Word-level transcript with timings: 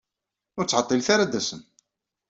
Ur 0.57 0.65
ttɛeḍḍilet 0.65 1.07
ara 1.13 1.23
ad 1.23 1.29
d-tasem. 1.31 1.61